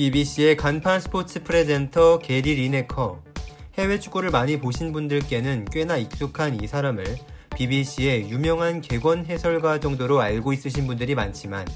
BBC의 0.00 0.56
간판 0.56 0.98
스포츠 0.98 1.42
presenter 1.42 2.20
게리 2.20 2.54
리네커. 2.54 3.22
해외 3.76 4.00
축구를 4.00 4.30
많이 4.30 4.58
보신 4.58 4.92
분들께는 4.92 5.66
꽤나 5.70 5.98
익숙한 5.98 6.64
이 6.64 6.66
사람을 6.66 7.04
BBC의 7.54 8.30
유명한 8.30 8.80
객원 8.80 9.26
해설가 9.26 9.78
정도로 9.78 10.22
알고 10.22 10.54
있으신 10.54 10.86
분들이 10.86 11.14
많지만 11.14 11.66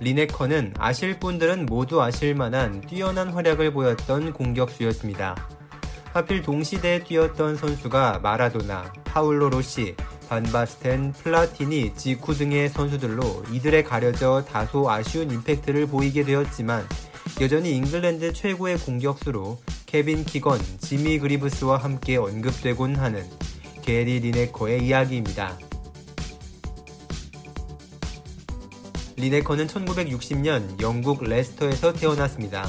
리네커는 0.00 0.74
아실 0.78 1.20
분들은 1.20 1.66
모두 1.66 2.02
아실 2.02 2.34
만한 2.34 2.80
뛰어난 2.80 3.28
활약을 3.28 3.72
보였던 3.72 4.32
공격수였습니다. 4.32 5.36
하필 6.12 6.42
동시대에 6.42 7.04
뛰었던 7.04 7.54
선수가 7.54 8.18
마라도나, 8.20 8.92
파울로 9.04 9.48
로시, 9.48 9.94
반바스텐, 10.28 11.12
플라티니, 11.12 11.94
지쿠 11.94 12.34
등의 12.34 12.68
선수들로 12.70 13.44
이들에 13.52 13.84
가려져 13.84 14.44
다소 14.44 14.90
아쉬운 14.90 15.30
임팩트를 15.30 15.86
보이게 15.86 16.24
되었지만 16.24 16.84
여전히 17.40 17.74
잉글랜드 17.76 18.34
최고의 18.34 18.76
공격수로 18.76 19.58
케빈 19.86 20.24
키건, 20.26 20.60
지미 20.78 21.18
그리브스와 21.18 21.78
함께 21.78 22.18
언급되곤 22.18 22.96
하는 22.96 23.24
게리 23.80 24.20
리네커의 24.20 24.86
이야기입니다. 24.86 25.58
리네커는 29.16 29.68
1960년 29.68 30.82
영국 30.82 31.24
레스터에서 31.24 31.94
태어났습니다. 31.94 32.68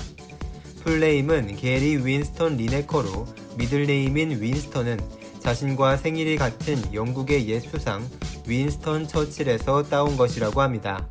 full 0.83 1.10
name은 1.10 1.57
게리 1.57 1.97
윈스턴 2.05 2.55
리네커로 2.55 3.27
middle 3.57 3.99
name인 3.99 4.41
윈스턴은 4.41 5.01
자신과 5.41 5.97
생일이 5.97 6.37
같은 6.37 6.93
영국의 6.93 7.49
옛 7.49 7.59
수상 7.59 8.07
윈스턴 8.47 9.09
처칠에서 9.09 9.83
따온 9.83 10.15
것이라고 10.15 10.61
합니다. 10.61 11.09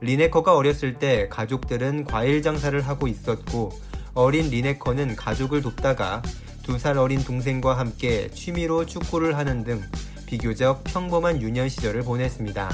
리네커가 0.00 0.54
어렸을 0.56 0.94
때 0.94 1.28
가족들은 1.28 2.04
과일 2.04 2.42
장사를 2.42 2.80
하고 2.80 3.08
있었고 3.08 3.70
어린 4.14 4.50
리네커는 4.50 5.16
가족을 5.16 5.62
돕다가 5.62 6.22
두 6.68 6.78
살 6.78 6.98
어린 6.98 7.24
동생과 7.24 7.78
함께 7.78 8.28
취미로 8.28 8.84
축구를 8.84 9.38
하는 9.38 9.64
등 9.64 9.82
비교적 10.26 10.84
평범한 10.84 11.40
유년 11.40 11.66
시절을 11.70 12.02
보냈습니다. 12.02 12.68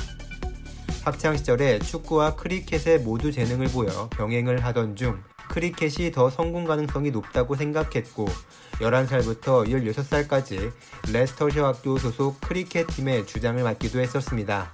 학창 1.04 1.36
시절에 1.36 1.78
축구와 1.78 2.34
크리켓에 2.34 2.98
모두 2.98 3.30
재능을 3.30 3.68
보여 3.68 4.08
병행을 4.10 4.64
하던 4.64 4.96
중 4.96 5.22
크리켓이 5.48 6.10
더 6.10 6.28
성공 6.28 6.64
가능성이 6.64 7.12
높다고 7.12 7.54
생각했고 7.54 8.26
11살부터 8.80 9.68
16살까지 9.68 10.72
레스터셔 11.12 11.66
학교 11.66 11.96
소속 11.96 12.40
크리켓 12.40 12.88
팀의 12.88 13.26
주장을 13.26 13.62
맡기도 13.62 14.00
했었습니다. 14.00 14.72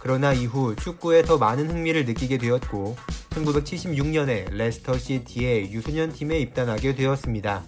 그러나 0.00 0.32
이후 0.32 0.74
축구에 0.76 1.22
더 1.22 1.36
많은 1.36 1.68
흥미를 1.70 2.06
느끼게 2.06 2.38
되었고 2.38 2.96
1976년에 3.30 4.50
레스터 4.50 4.96
시티의 4.98 5.72
유소년 5.72 6.12
팀에 6.12 6.38
입단하게 6.40 6.94
되었습니다. 6.94 7.62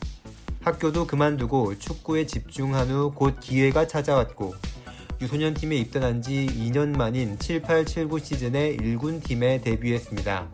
학교도 0.62 1.06
그만두고 1.06 1.78
축구에 1.78 2.26
집중한 2.26 2.88
후 2.88 3.10
곧 3.10 3.38
기회가 3.38 3.86
찾아왔고 3.86 4.54
유소년 5.20 5.54
팀에 5.54 5.76
입단한 5.76 6.22
지 6.22 6.48
2년 6.50 6.96
만인 6.96 7.38
7879 7.38 8.18
시즌에 8.18 8.76
1군 8.76 9.22
팀에 9.22 9.60
데뷔했습니다. 9.60 10.48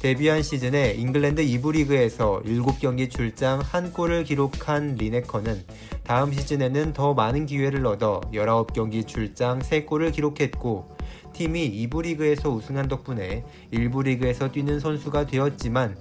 데뷔한 0.00 0.42
시즌에 0.42 0.94
잉글랜드 0.94 1.42
2부 1.42 1.72
리그에서 1.72 2.42
7경기 2.44 3.10
출장 3.10 3.60
1골을 3.60 4.26
기록한 4.26 4.96
리네커는 4.96 5.64
다음 6.04 6.32
시즌에는 6.32 6.92
더 6.92 7.14
많은 7.14 7.46
기회를 7.46 7.86
얻어 7.86 8.20
19경기 8.32 9.06
출장 9.06 9.58
3골을 9.58 10.12
기록했고 10.12 10.94
팀이 11.32 11.88
2부 11.88 12.02
리그에서 12.02 12.50
우승한 12.50 12.88
덕분에 12.88 13.44
1부 13.72 14.04
리그에서 14.04 14.52
뛰는 14.52 14.80
선수가 14.80 15.26
되었지만 15.26 15.96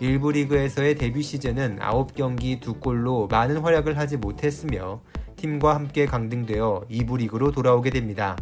1부 0.00 0.32
리그에서의 0.32 0.94
데뷔 0.94 1.22
시즌은 1.22 1.80
9경기 1.80 2.60
2골로 2.60 3.28
많은 3.30 3.58
활약을 3.58 3.98
하지 3.98 4.16
못했으며 4.16 5.02
팀과 5.36 5.74
함께 5.74 6.06
강등되어 6.06 6.84
2부 6.88 7.18
리그로 7.18 7.50
돌아오게 7.50 7.90
됩니다. 7.90 8.36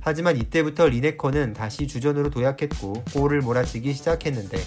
하지만 0.00 0.36
이때부터 0.36 0.88
리네커는 0.88 1.52
다시 1.52 1.86
주전으로 1.86 2.30
도약했고 2.30 3.04
골을 3.12 3.40
몰아치기 3.40 3.92
시작했는데 3.92 4.58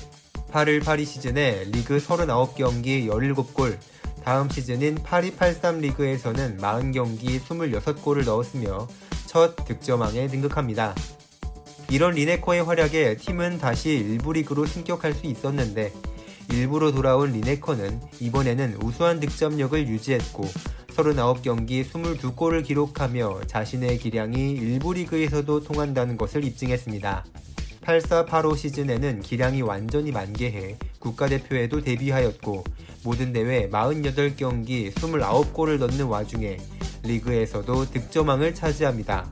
8일 0.52 0.84
파리 0.86 1.04
시즌에 1.04 1.66
리그 1.72 1.98
39경기 1.98 3.08
17골, 3.08 3.78
다음 4.26 4.50
시즌인 4.50 4.96
파리 5.04 5.36
83 5.36 5.82
리그에서는 5.82 6.58
40경기 6.58 7.40
26골을 7.40 8.26
넣었으며 8.26 8.88
첫 9.28 9.56
득점왕에 9.66 10.30
등극합니다. 10.30 10.96
이런 11.92 12.16
리네커의 12.16 12.64
활약에 12.64 13.18
팀은 13.18 13.60
다시 13.60 13.92
일부 13.92 14.34
리그로 14.34 14.66
승격할 14.66 15.14
수 15.14 15.28
있었는데 15.28 15.94
일부로 16.52 16.92
돌아온 16.92 17.34
리네커는 17.34 18.02
이번에는 18.20 18.80
우수한 18.82 19.20
득점력을 19.20 19.88
유지했고 19.88 20.50
39경기 20.88 21.86
22골을 21.86 22.66
기록하며 22.66 23.42
자신의 23.46 24.00
기량이 24.00 24.54
일부 24.54 24.96
리그에서도 24.96 25.64
통한다는 25.64 26.18
것을 26.18 26.44
입증했습니다. 26.46 27.26
84-85 27.86 28.58
시즌에는 28.58 29.22
기량이 29.22 29.62
완전히 29.62 30.12
만개해 30.12 30.78
국가대표에도 31.00 31.82
데뷔하였고 31.82 32.64
모든 33.04 33.32
대회 33.32 33.70
48경기 33.70 34.92
29골을 34.92 35.78
넣는 35.78 36.06
와중에 36.06 36.58
리그에서도 37.04 37.92
득점왕을 37.92 38.56
차지합니다. 38.56 39.30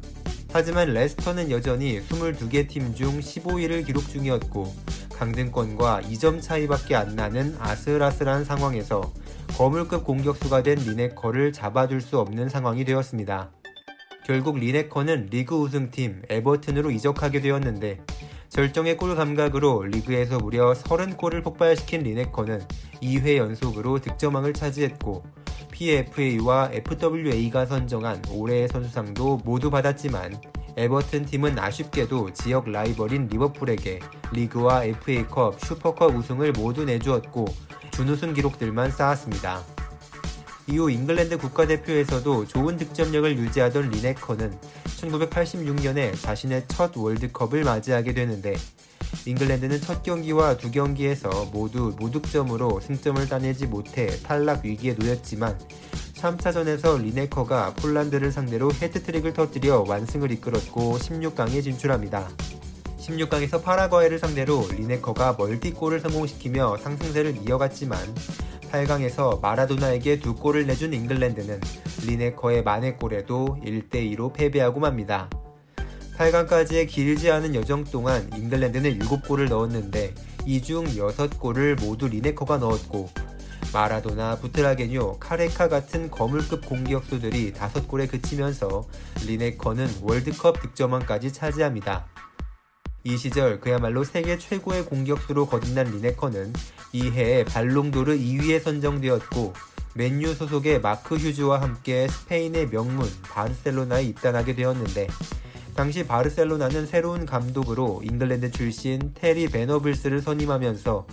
하지만 0.51 0.93
레스터는 0.93 1.49
여전히 1.49 1.99
22개 1.99 2.67
팀 2.69 2.93
중 2.93 3.19
15위를 3.19 3.85
기록 3.85 4.07
중이었고 4.07 4.71
강등권과 5.13 6.01
2점 6.03 6.39
차이밖에 6.41 6.95
안 6.95 7.15
나는 7.15 7.55
아슬아슬한 7.59 8.45
상황에서 8.45 9.11
거물급 9.57 10.03
공격수가 10.03 10.61
된 10.61 10.77
리네커를 10.77 11.53
잡아줄 11.53 12.01
수 12.01 12.19
없는 12.19 12.49
상황이 12.49 12.85
되었습니다. 12.85 13.49
결국 14.25 14.57
리네커는 14.59 15.29
리그 15.31 15.55
우승팀 15.55 16.21
에버튼으로 16.29 16.91
이적하게 16.91 17.41
되었는데 17.41 17.99
절정의 18.53 18.97
골 18.97 19.15
감각으로 19.15 19.81
리그에서 19.81 20.37
무려 20.37 20.73
30골을 20.73 21.43
폭발시킨 21.43 22.03
리네커는 22.03 22.61
2회 23.01 23.37
연속으로 23.37 23.97
득점왕을 23.97 24.53
차지했고 24.53 25.23
PFA와 25.71 26.69
FWA가 26.71 27.65
선정한 27.65 28.21
올해의 28.29 28.67
선수상도 28.67 29.39
모두 29.43 29.71
받았지만 29.71 30.39
에버튼 30.77 31.25
팀은 31.25 31.57
아쉽게도 31.57 32.33
지역 32.33 32.69
라이벌인 32.69 33.27
리버풀에게 33.27 33.99
리그와 34.33 34.85
FA컵, 34.85 35.59
슈퍼컵 35.59 36.15
우승을 36.15 36.51
모두 36.51 36.85
내주었고 36.85 37.45
준우승 37.89 38.35
기록들만 38.35 38.91
쌓았습니다. 38.91 39.72
이후 40.67 40.89
잉글랜드 40.89 41.37
국가대표에서도 41.37 42.47
좋은 42.47 42.77
득점력을 42.77 43.37
유지하던 43.37 43.89
리네커는 43.89 44.57
1986년에 44.85 46.19
자신의 46.21 46.65
첫 46.69 46.95
월드컵을 46.95 47.63
맞이하게 47.63 48.13
되는데 48.13 48.55
잉글랜드는 49.25 49.81
첫 49.81 50.03
경기와 50.03 50.57
두 50.57 50.71
경기에서 50.71 51.45
모두 51.51 51.93
무득점으로 51.99 52.79
승점을 52.79 53.27
따내지 53.27 53.67
못해 53.67 54.07
탈락 54.23 54.63
위기에 54.63 54.93
놓였지만 54.93 55.59
3차전에서 56.15 57.01
리네커가 57.01 57.73
폴란드를 57.75 58.31
상대로 58.31 58.71
해트트릭을 58.71 59.33
터뜨려 59.33 59.83
완승을 59.85 60.31
이끌었고 60.31 60.97
16강에 60.97 61.61
진출합니다. 61.61 62.29
16강에서 62.99 63.61
파라과이를 63.61 64.17
상대로 64.17 64.65
리네커가 64.71 65.35
멀티골을 65.37 65.99
성공시키며 65.99 66.77
상승세를 66.77 67.39
이어갔지만 67.45 67.99
8강에서 68.73 69.39
마라도나에게 69.39 70.19
두 70.19 70.33
골을 70.33 70.65
내준 70.65 70.93
잉글랜드는 70.93 71.61
리네커의 72.07 72.63
만회골에도 72.63 73.59
1대2로 73.63 74.33
패배하고 74.33 74.79
맙니다. 74.79 75.29
8강까지의 76.17 76.87
길지 76.87 77.29
않은 77.31 77.53
여정 77.53 77.83
동안 77.85 78.27
잉글랜드는 78.35 78.97
7골을 78.99 79.47
넣었는데 79.49 80.15
이 80.45 80.61
중 80.61 80.85
6골을 80.85 81.81
모두 81.81 82.07
리네커가 82.07 82.57
넣었고 82.57 83.09
마라도나, 83.71 84.37
부트라게뇨, 84.37 85.17
카레카 85.19 85.67
같은 85.67 86.09
거물급 86.11 86.65
공격수들이 86.67 87.53
5골에 87.53 88.09
그치면서 88.09 88.85
리네커는 89.25 89.87
월드컵 90.01 90.61
득점왕까지 90.61 91.31
차지합니다. 91.31 92.07
이 93.05 93.17
시절 93.17 93.59
그야말로 93.59 94.05
세계 94.05 94.37
최고의 94.37 94.85
공격수로 94.85 95.47
거듭난 95.47 95.87
리네커는 95.91 96.53
이 96.93 97.11
해에 97.11 97.43
발롱도르 97.43 98.17
2위에 98.17 98.61
선정되었고 98.61 99.53
맨유 99.95 100.33
소속의 100.33 100.79
마크 100.79 101.15
휴즈와 101.15 101.61
함께 101.61 102.07
스페인의 102.07 102.69
명문 102.69 103.05
바르셀로나에 103.23 104.03
입단하게 104.03 104.55
되었는데 104.55 105.07
당시 105.75 106.05
바르셀로나는 106.05 106.85
새로운 106.85 107.25
감독으로 107.25 108.01
잉글랜드 108.05 108.51
출신 108.51 109.11
테리 109.15 109.49
베너블스를 109.49 110.21
선임하면서 110.21 111.05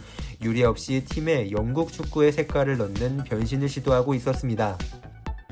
유례 0.42 0.64
없이 0.64 1.04
팀에 1.04 1.50
영국 1.50 1.92
축구의 1.92 2.30
색깔을 2.32 2.76
넣는 2.76 3.24
변신을 3.24 3.68
시도하고 3.68 4.14
있었습니다. 4.14 4.78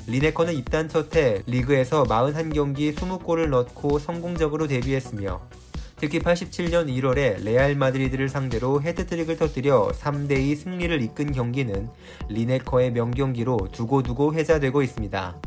리네커는 0.06 0.54
입단 0.54 0.88
첫 0.88 1.16
해 1.16 1.42
리그에서 1.46 2.04
41경기 2.04 2.94
20골을 2.94 3.48
넣고 3.48 3.98
성공적으로 3.98 4.66
데뷔했으며 4.66 5.40
특히 6.00 6.20
87년 6.20 6.86
1월에 6.86 7.42
레알 7.42 7.74
마드리드를 7.74 8.28
상대로 8.28 8.80
해트트릭을 8.80 9.36
터뜨려 9.36 9.90
3대2 9.92 10.56
승리를 10.56 11.02
이끈 11.02 11.32
경기는 11.32 11.88
리네커의 12.28 12.92
명경기로 12.92 13.68
두고두고 13.72 14.34
회자되고 14.34 14.82
있습니다. 14.82 15.40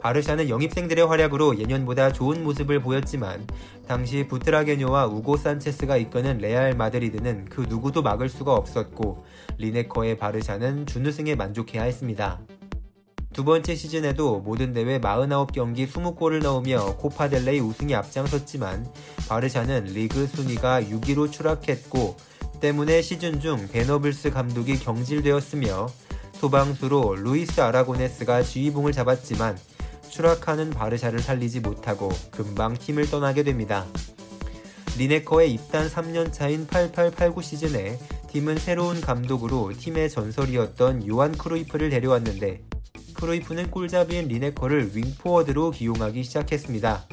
바르샤는 0.00 0.48
영입생들의 0.48 1.06
활약으로 1.06 1.58
예년보다 1.58 2.12
좋은 2.12 2.44
모습을 2.44 2.80
보였지만 2.80 3.46
당시 3.88 4.26
부트라게뇨와 4.28 5.06
우고 5.06 5.36
산체스가 5.36 5.96
이끄는 5.96 6.38
레알 6.38 6.74
마드리드는 6.74 7.46
그 7.46 7.62
누구도 7.62 8.02
막을 8.02 8.28
수가 8.28 8.54
없었고 8.54 9.24
리네커의 9.56 10.18
바르샤는 10.18 10.86
준우승에 10.86 11.34
만족해야 11.34 11.82
했습니다. 11.82 12.38
두 13.38 13.44
번째 13.44 13.76
시즌에도 13.76 14.40
모든 14.40 14.72
대회 14.72 14.98
49경기 14.98 15.88
20골을 15.88 16.42
넣으며 16.42 16.96
코파델레이 16.96 17.60
우승에 17.60 17.94
앞장섰지만 17.94 18.84
바르샤는 19.28 19.84
리그 19.84 20.26
순위가 20.26 20.82
6위로 20.82 21.30
추락했고 21.30 22.16
때문에 22.58 23.00
시즌 23.00 23.38
중 23.38 23.68
베너블스 23.68 24.32
감독이 24.32 24.80
경질되었으며 24.80 25.86
소방수로 26.32 27.14
루이스 27.14 27.60
아라고네스가 27.60 28.42
지휘봉을 28.42 28.90
잡았지만 28.90 29.56
추락하는 30.08 30.70
바르샤를 30.70 31.20
살리지 31.20 31.60
못하고 31.60 32.08
금방 32.32 32.74
팀을 32.74 33.08
떠나게 33.08 33.44
됩니다. 33.44 33.86
리네커의 34.98 35.52
입단 35.52 35.88
3년 35.88 36.32
차인 36.32 36.66
8889 36.66 37.42
시즌에 37.42 38.00
팀은 38.32 38.58
새로운 38.58 39.00
감독으로 39.00 39.74
팀의 39.78 40.10
전설이었던 40.10 41.06
요한 41.06 41.30
크루이프를 41.38 41.90
데려왔는데 41.90 42.62
크루이프는 43.18 43.72
골잡이인 43.72 44.28
리네커를 44.28 44.92
윙포워드로 44.94 45.72
기용하기 45.72 46.22
시작했습니다. 46.22 47.04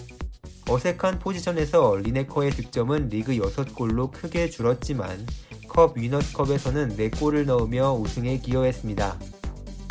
어색한 0.70 1.18
포지션에서 1.18 1.96
리네커의 1.96 2.52
득점은 2.52 3.10
리그 3.10 3.34
6골로 3.34 4.12
크게 4.12 4.52
줄었지만 4.52 5.26
컵 5.68 5.98
위너스컵에서는 5.98 6.96
4골을 6.96 7.46
넣으며 7.46 7.94
우승에 7.94 8.38
기여했습니다. 8.38 9.20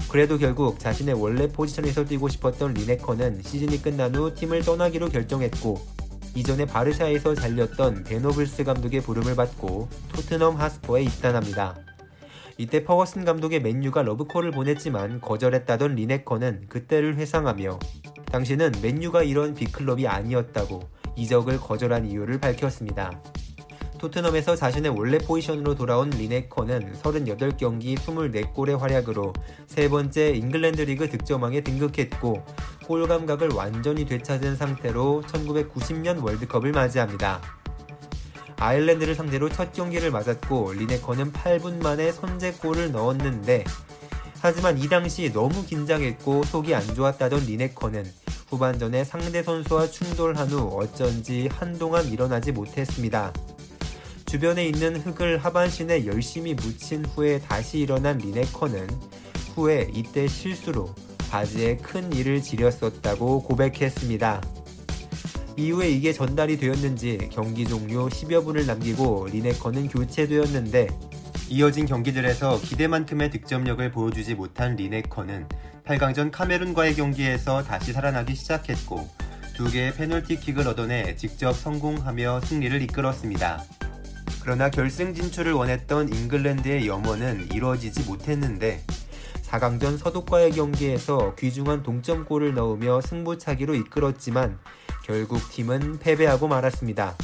그래도 0.09 0.39
결국 0.39 0.79
자신의 0.79 1.21
원래 1.21 1.49
포지션에서 1.49 2.05
뛰고 2.05 2.29
싶었던 2.29 2.75
리네커는 2.75 3.43
시즌이 3.43 3.83
끝난 3.83 4.15
후 4.15 4.33
팀을 4.33 4.63
떠나기로 4.63 5.09
결정했고 5.09 5.85
이전에 6.37 6.65
바르샤에서 6.65 7.35
잘렸던 7.35 8.05
베너블스 8.05 8.63
감독의 8.63 9.01
부름을 9.01 9.35
받고 9.35 9.89
토트넘 10.13 10.61
핫스퍼에 10.61 11.03
입단합니다. 11.03 11.94
이때 12.57 12.85
퍼거슨 12.85 13.25
감독의 13.25 13.61
맨유가 13.63 14.03
러브콜을 14.03 14.53
보냈지만 14.53 15.21
거절했다던 15.21 15.97
리네커는 15.97 16.67
그때를 16.69 17.17
회상하며 17.17 17.79
당시는 18.27 18.73
맨유가 18.81 19.23
이런 19.23 19.55
빅클럽이 19.55 20.07
아니었다고 20.07 20.81
이적을 21.17 21.59
거절한 21.59 22.07
이유를 22.07 22.39
밝혔습니다. 22.41 23.21
토트넘에서 23.99 24.55
자신의 24.55 24.91
원래 24.91 25.19
포지션으로 25.19 25.75
돌아온 25.75 26.11
리네커는 26.11 26.93
38경기 26.95 27.97
24골의 27.97 28.79
활약으로 28.79 29.33
세 29.67 29.89
번째 29.89 30.31
잉글랜드 30.35 30.83
리그 30.83 31.09
득점왕에 31.09 31.63
등극했고 31.63 32.45
골 32.87 33.09
감각을 33.09 33.51
완전히 33.55 34.05
되찾은 34.05 34.57
상태로 34.57 35.23
1990년 35.27 36.23
월드컵을 36.23 36.73
맞이합니다. 36.73 37.41
아일랜드를 38.65 39.15
상대로 39.15 39.51
첫 39.51 39.75
경기를 39.75 40.11
맞았고 40.11 40.73
리네커는 40.73 41.35
8분 41.35 41.83
만에 41.83 42.13
선제골을 42.13 42.93
넣었는데 42.93 43.65
하지만 44.41 44.79
이 44.79 44.89
당시 44.89 45.31
너무 45.33 45.67
긴장했고 45.67 46.45
속이 46.45 46.75
안 46.75 46.83
좋았다던 46.95 47.45
리네커는 47.45 48.11
후반전에 48.49 49.05
상대 49.05 49.43
선수와 49.43 49.89
충돌한 49.89 50.49
후 50.49 50.79
어쩐지 50.81 51.49
한동안 51.53 52.07
일어나지 52.07 52.53
못했습니다. 52.53 53.33
주변에 54.25 54.67
있는 54.67 54.97
흙을 54.97 55.39
하반신에 55.39 56.07
열심히 56.07 56.55
묻힌 56.55 57.05
후에 57.05 57.41
다시 57.41 57.81
일어난 57.81 58.17
리네커는 58.17 58.89
후에 59.55 59.91
이때 59.93 60.27
실수로 60.27 60.95
바지에 61.31 61.77
큰 61.77 62.11
일을 62.13 62.43
지렸었다고 62.43 63.43
고백했습니다. 63.43 64.54
이후에 65.57 65.89
이게 65.89 66.13
전달이 66.13 66.59
되었는지 66.59 67.29
경기 67.31 67.67
종료 67.67 68.09
10여 68.09 68.45
분을 68.45 68.67
남기고 68.67 69.29
리네커는 69.31 69.89
교체되었는데 69.89 70.89
이어진 71.49 71.87
경기들에서 71.87 72.61
기대만큼의 72.61 73.31
득점력을 73.31 73.93
보여주지 73.93 74.35
못한 74.35 74.75
리네커는 74.75 75.47
8강전 75.85 76.33
카메룬과의 76.33 76.97
경기에서 76.97 77.63
다시 77.63 77.93
살아나기 77.93 78.35
시작했고 78.35 79.09
두 79.55 79.71
개의 79.71 79.95
페널티킥을 79.95 80.67
얻어내 80.67 81.15
직접 81.15 81.53
성공하며 81.53 82.41
승리를 82.41 82.83
이끌었습니다. 82.83 83.63
그러나 84.43 84.69
결승 84.69 85.15
진출을 85.15 85.53
원했던 85.53 86.13
잉글랜드의 86.13 86.89
염원은 86.89 87.53
이루어지지 87.53 88.03
못했는데 88.03 88.83
4강전 89.43 89.99
서독과의 89.99 90.51
경기에서 90.53 91.37
귀중한 91.37 91.85
동점골을 91.85 92.55
넣으며 92.55 93.01
승부차기로 93.01 93.77
이끌었지만 93.77 94.59
결국 95.05 95.51
팀은 95.51 95.99
패배하고 95.99 96.49
말았습니다. 96.49 97.15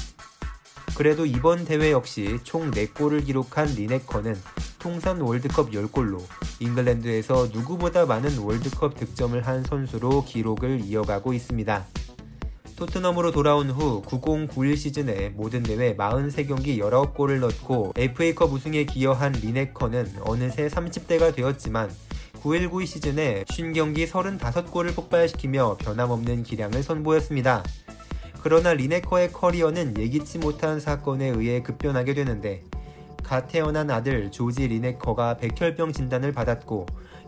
그래도 0.97 1.25
이번 1.25 1.65
대회 1.65 1.93
역시 1.93 2.39
총 2.45 2.71
4골을 2.71 3.25
기록한 3.25 3.69
리네커는 3.69 4.37
통산 4.79 5.19
월드컵 5.21 5.71
10골로 5.71 6.21
잉글랜드에서 6.61 7.49
누구보다 7.53 8.05
많은 8.05 8.37
월드컵 8.39 8.97
득점을 8.97 9.47
한 9.47 9.65
선수로 9.65 10.25
기록을 10.27 10.83
이어가고 10.85 11.33
있습니다. 11.33 11.87
토트넘으로 12.77 13.31
돌아온 13.31 13.71
후 13.71 14.03
90-91 14.03 14.77
시즌에 14.77 15.31
모든 15.31 15.63
대회 15.63 15.97
43경기 15.97 16.79
19골을 16.79 17.39
넣고 17.41 17.95
FA컵 17.97 18.53
우승에 18.53 18.85
기여한 18.85 19.33
리네커는 19.33 20.17
어느새 20.21 20.69
30대가 20.69 21.35
되었지만 21.35 21.91
9-1-9 22.43 22.87
시즌에 22.87 23.45
50경기 23.45 24.09
35골을 24.09 24.95
폭발시키며 24.95 25.77
변함없는 25.79 26.43
기량을 26.43 26.83
선보였습니다. 26.83 27.63
그러나 28.43 28.73
리네커의 28.73 29.33
커리어는 29.33 29.99
예기치 29.99 30.39
못한 30.39 30.81
사건에 30.81 31.29
의해 31.29 31.63
급변하게 31.63 32.15
되는데 32.15 32.65
갓 33.23 33.49
태어난 33.49 33.91
아들 33.91 34.31
조지 34.31 34.67
리네커가 34.67 35.37
백혈병 35.37 35.93
진단을 35.93 36.33
받았고 36.33 36.87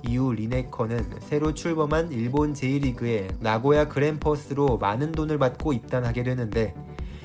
이후 0.09 0.32
리네커는 0.32 1.20
새로 1.20 1.55
출범한 1.55 2.11
일본 2.11 2.55
J리그의 2.55 3.35
나고야 3.41 3.88
그랜퍼스로 3.88 4.79
많은 4.79 5.12
돈을 5.12 5.38
받고 5.38 5.75
입단하게 5.75 6.23
되는데 6.25 6.75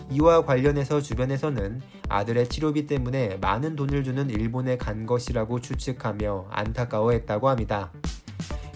이와 0.09 0.45
관련해서 0.45 1.01
주변에서는 1.01 1.81
아들의 2.09 2.47
치료비 2.47 2.87
때문에 2.87 3.37
많은 3.41 3.75
돈을 3.75 4.03
주는 4.03 4.29
일본에 4.29 4.77
간 4.77 5.05
것이라고 5.05 5.59
추측하며 5.59 6.47
안타까워했다고 6.49 7.49
합니다. 7.49 7.91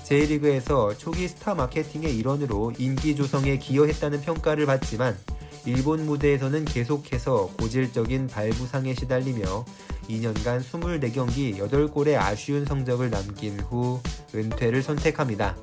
J리그에서 0.04 0.98
초기 0.98 1.28
스타 1.28 1.56
마케팅의 1.56 2.18
일원으로 2.18 2.74
인기 2.78 3.16
조성에 3.16 3.58
기여했다는 3.58 4.22
평가를 4.22 4.66
받지만 4.66 5.18
일본 5.66 6.06
무대에서는 6.06 6.66
계속해서 6.66 7.52
고질적인 7.60 8.28
발부상에 8.28 8.94
시달리며 8.94 9.66
2년간 10.10 10.62
24경기 10.62 11.58
8골의 11.58 12.18
아쉬운 12.18 12.66
성적을 12.66 13.10
남긴 13.10 13.60
후 13.60 14.02
은퇴를 14.34 14.82
선택합니다. 14.82 15.56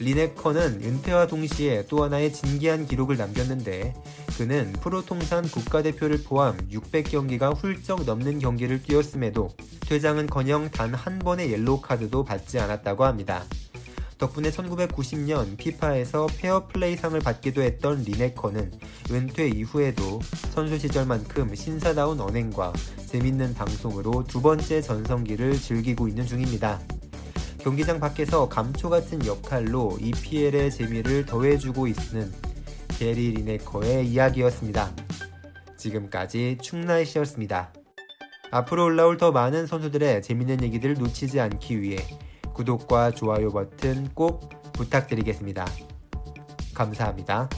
리네커는 0.00 0.82
은퇴와 0.82 1.26
동시에 1.26 1.86
또 1.88 2.04
하나의 2.04 2.32
진기한 2.32 2.86
기록을 2.86 3.16
남겼는데 3.16 3.94
그는 4.36 4.72
프로 4.80 5.04
통산 5.04 5.42
국가대표를 5.48 6.22
포함 6.22 6.56
600경기가 6.70 7.56
훌쩍 7.56 8.04
넘는 8.04 8.38
경기를 8.38 8.82
뛰었음에도 8.82 9.50
퇴장은커녕 9.88 10.70
단 10.70 10.94
한 10.94 11.18
번의 11.18 11.52
옐로우 11.52 11.80
카드도 11.80 12.24
받지 12.24 12.58
않았다고 12.58 13.04
합니다. 13.04 13.44
덕분에 14.18 14.50
1990년 14.50 15.56
피파에서 15.56 16.26
페어플레이상을 16.38 17.18
받기도 17.20 17.62
했던 17.62 18.02
리네커는 18.02 18.72
은퇴 19.12 19.48
이후에도 19.48 20.20
선수 20.50 20.78
시절만큼 20.78 21.54
신사다운 21.54 22.20
언행과 22.20 22.72
재밌는 23.06 23.54
방송으로 23.54 24.24
두 24.26 24.42
번째 24.42 24.80
전성기를 24.82 25.58
즐기고 25.60 26.08
있는 26.08 26.26
중입니다. 26.26 26.80
경기장 27.60 28.00
밖에서 28.00 28.48
감초 28.48 28.88
같은 28.88 29.24
역할로 29.26 29.96
EPL의 30.00 30.70
재미를 30.70 31.26
더해주고 31.26 31.86
있는 31.86 32.32
게리 32.98 33.32
리네커의 33.32 34.06
이야기였습니다. 34.06 34.90
지금까지 35.76 36.58
충나이시였습니다. 36.62 37.72
앞으로 38.50 38.84
올라올 38.84 39.16
더 39.16 39.32
많은 39.32 39.66
선수들의 39.66 40.22
재밌는 40.22 40.62
얘기들 40.62 40.94
놓치지 40.94 41.40
않기 41.40 41.80
위해 41.80 41.98
구독과 42.54 43.12
좋아요 43.12 43.50
버튼 43.50 44.08
꼭 44.14 44.72
부탁드리겠습니다. 44.72 45.66
감사합니다. 46.74 47.48